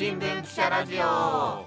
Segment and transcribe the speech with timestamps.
[0.00, 1.66] 新聞記者ラジオ今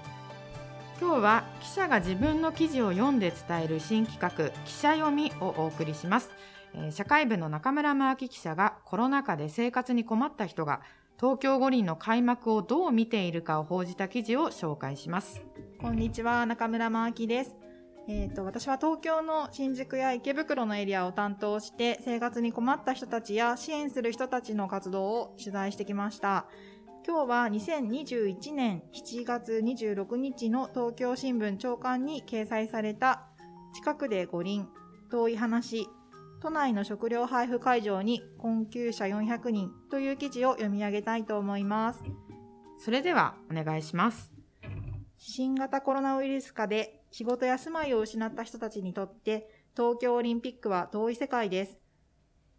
[0.98, 6.30] 日は記者が自分の記事を読んで伝える新企画記者読みをお送りします、
[6.74, 10.80] えー社会部の中村真明記者がコロナ禍で生活に困った人が
[11.16, 15.40] 東京五輪の開幕をどう見ているかを報じた記事を紹介します
[15.80, 17.54] こんにちは、中村真明です。
[18.06, 26.46] えっ、と、私は東京の新宿や池袋のエリアを担当して、生活に困った人たちや支援する人たちの活動を取材してきました。
[27.06, 33.26] 今日は2021年7月26日の東京新聞長官に掲載された
[33.74, 34.66] 近くで五輪、
[35.10, 35.86] 遠い話、
[36.40, 42.02] 都内の食料配布会場に困窮者400人という記事を読み上げたいと思います。
[42.78, 44.32] それではお願いします
[45.18, 51.76] 新型コロナウイルス禍で仕事や住まいを失った人たちにとって東京オリンピックは遠い世界です。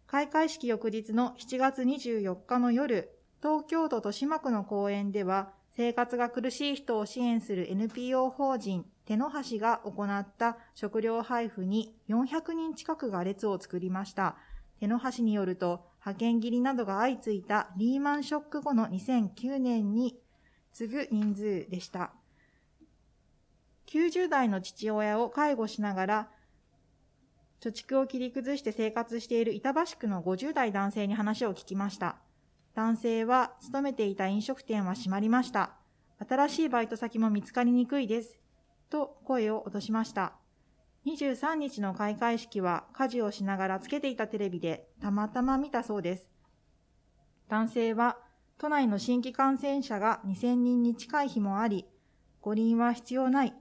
[0.06, 3.15] 開会式翌日の7月24日の夜、
[3.46, 14.34] 東京都豊島区の公園では生活が苦しい人を支援する NPO 法人手の橋が行った食料配布に400人近くが列を作りました。
[14.80, 20.18] 手の橋によると派遣切りなどが相次いたリーマンショック後の2009年に
[20.72, 22.10] 次ぐ人数でした。
[23.86, 26.28] 90代の父親を介護しながら、
[27.60, 32.16] 貯蓄を切り崩して生活している板橋区の50代男性に話を聞きました。
[32.76, 35.76] 男性は勤めていた飲食店は閉まりました。
[36.28, 38.38] 新しいバイト先も見つかりにくいです。
[38.90, 40.34] と声を落としました。
[41.06, 46.28] 23日の開会式は家事をしながらつけていたテレビでたまたま見たそうです。
[47.48, 48.18] 男性は
[48.58, 51.86] 都内の新規感染者が2000人に近い日もあり、
[52.42, 53.54] 五輪は必要ない。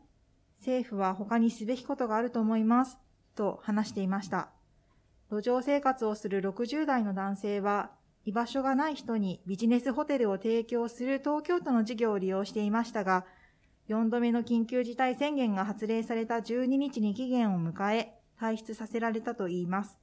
[0.59, 2.97] 政府は他にすべきことがあると思います。
[3.33, 4.49] と話していました。
[5.31, 7.91] 路上生活をする60代の男性は、
[8.25, 13.23] 居場所がない人にビジネスホテルを提供する東京都の事業を利用していましたが、
[13.87, 19.99] 4度目の緊急事態宣言が発令された12日に期限を迎え、退出させられたといいます。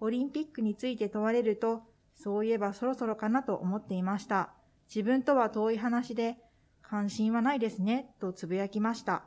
[0.00, 1.82] オリンピックについて問われると、
[2.14, 4.50] そういえばそろそろかなと思っていました。
[4.94, 6.36] 自分とは遠い話で、
[6.82, 9.24] 関心はないですね、とつぶやきました。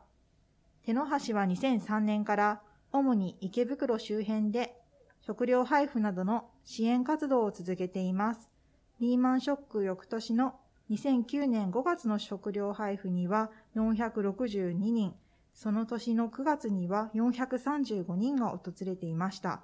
[0.83, 2.61] 手の橋は2003年から
[2.91, 4.77] 主に池袋周辺で
[5.25, 8.47] 食料配布などの支援活動を続けています。
[8.99, 10.53] リーマンショック翌年の
[10.91, 15.15] 2009年5月の食料配布には462人、
[15.55, 19.63] その年の9月には435人が訪れていました。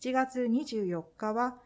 [0.00, 1.56] 7月24日は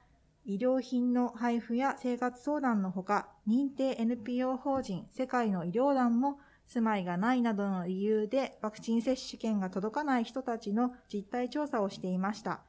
[0.46, 12.62] 医療品の配布や生活相談のほか、認定 NPO 法人世界の医療団も住まいがないなどの理由でワクチン接種券が届かない人たちの実態調査をしていました。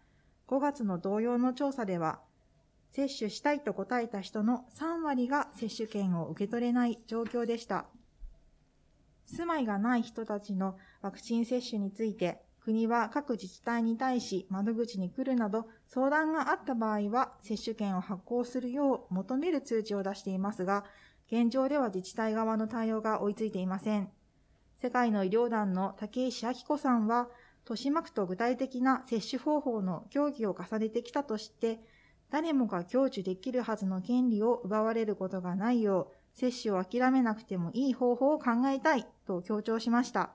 [0.52, 2.20] 5月の同様の調査では、
[2.92, 7.86] 接種したいと答えた人の3割が接種券を受け取れない状況でした。
[9.26, 20.84] 住まいがない人たちのワクチン接種について、国は各自治体に対し窓口に来るなど相談があった場合は接種券を発行するよう求める通知を出していますが、
[21.32, 24.10] 現状では自治体側の対応が追いついていません。
[24.82, 27.30] 世界の医療団の竹石明子さんは、
[27.72, 31.80] 豊島区と具体的な接種方法の協議を重ねてきたとして、
[32.30, 40.32] 誰もが享受できるはずの権利を奪われることがないよう、接種を諦めなくてもいい方法を考えたいと強調しました。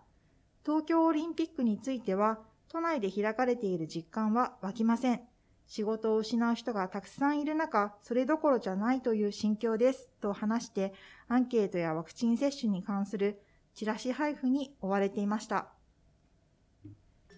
[0.65, 2.39] 東京オリンピックについては、
[2.69, 5.21] 都内で開かれている実感は湧きません。
[5.67, 10.95] 仕事を失う人がたくさんいる中、それどころじゃないという心境です、と話して、
[11.29, 13.43] アンケートやワクチン接種に関する
[13.75, 15.76] チラシ配布に追われていました。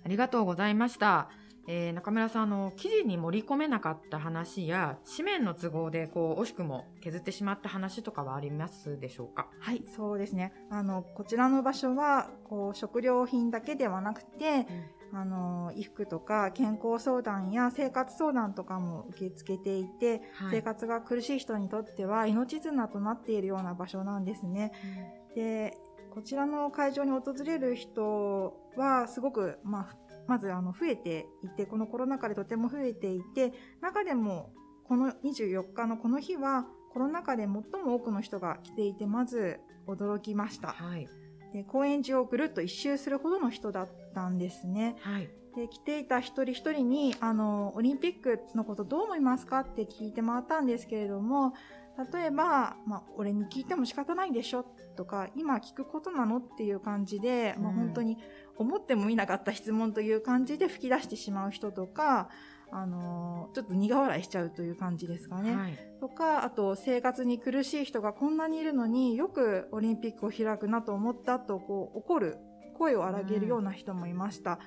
[0.08, 1.28] ありがとうございました。
[1.70, 9.48] えー中村さんあの記事に盛り込めなかった話や紙面の都合でこう惜しくも削ってしまった話とかはありますでしょうか？
[9.60, 10.52] はい、そうですね。
[10.70, 14.66] あの、こちらの場所は、こう、食料品だけではなくて、
[15.12, 24.72] あの、衣服とか健康相談や生活相談とかも受け付けていて、はい生活が苦しい人にとっては命綱となっているような場所なんですね。
[25.34, 25.76] で、
[26.14, 34.52] こちらの会場に訪れる人はすごく、まあ、まずあの増えていて、このコロナ禍でとても増えていて、中でも
[34.84, 37.62] この24日のこの日はコロナ禍で最も
[37.94, 40.69] 多くの人が来ていて、まず驚きました。
[40.69, 41.08] はい
[41.52, 44.96] で公園中をぐるっと一周するほどの人だったんですね。
[45.00, 49.60] はいで来ていた一人一人にあのオリンピックのことどう思いますか？
[49.60, 51.54] って聞いて回ったんですけれども
[52.12, 54.64] 例えば、まあ、俺に聞いても仕方ないでしょ
[54.96, 58.18] とか今聞くことなのっていう感じで、まあ、うん本当に
[58.56, 62.28] 思ってもみなかった質問という感じで吹き出してしまう人とか
[62.70, 65.56] あのーちょっと苦笑いしちゃうという感じですかね。
[65.56, 65.78] はい。
[66.00, 72.36] とか、あと生活に苦しい人がこんなにいるのによくオリンピックを開くなと思ったとこう怒る
[72.76, 74.58] 声を荒げるような人もいました。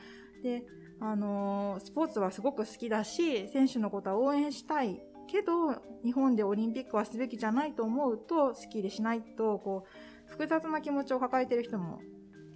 [0.43, 0.63] で、
[0.99, 4.99] あのースポーツはすごく好きだし、選手のことは応援したい
[5.31, 5.73] けど、
[6.03, 11.99] 日本でオリンピックはすべきじゃないと思うと、好きでしないと、こう、複雑な気持ちを抱えている人も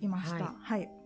[0.01, 0.45] いました。
[0.45, 1.04] ははい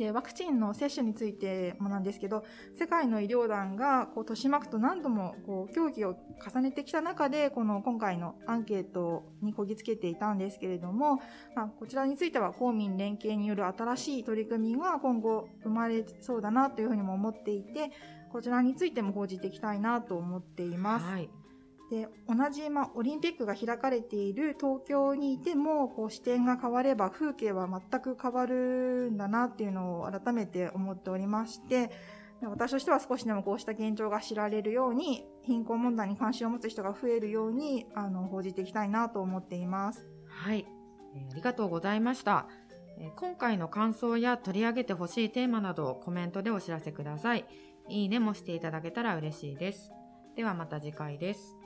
[0.00, 2.42] でワクチンの接種についてもなんですけど
[2.74, 11.20] 世界の医療団がこう豊島区と何度もこう協議を重ねてきた中でこの今回のアンケートにこぎつけていたんですけれども、
[11.54, 17.90] まあ、こちらについては公民連携による新しい取り組みが今後生まれそうだなというふうにも思っていて
[18.32, 21.04] こちらについても報じていきたいなと思っています。
[21.04, 21.28] はい。
[21.90, 31.90] で同じ、まあ、オリンピックが開かれている東京にいてもこう視点が変われば風景は全く変わるんだなっていうのを改めて思っておりまして
[32.40, 40.06] で私としては少しでもこうした現状が知られるように貧困問題に関心を持つ人が増えるようにあの報じていきたいなと思っています。
[40.26, 40.66] はい、
[41.14, 42.46] えーありがとうございました。
[42.98, 47.44] えー今回の感想や取り上げてほしいテーマなどをコメントでお知らせください。
[47.88, 49.90] いいねもしていただけたら嬉しいです。
[50.36, 51.59] ではまた次回です。